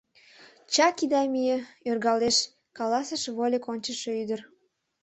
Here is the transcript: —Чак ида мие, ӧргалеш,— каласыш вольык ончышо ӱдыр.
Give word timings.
—Чак 0.73 0.97
ида 1.03 1.21
мие, 1.33 1.57
ӧргалеш,— 1.89 2.37
каласыш 2.77 3.23
вольык 3.35 3.65
ончышо 3.71 4.09
ӱдыр. 4.21 4.39